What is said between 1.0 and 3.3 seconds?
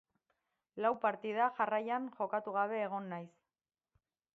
partida jarraian jokatu gabe egon naiz.